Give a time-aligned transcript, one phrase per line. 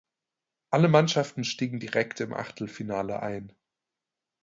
[0.71, 3.53] Alle Mannschaften stiegen direkt im Achtelfinale ein.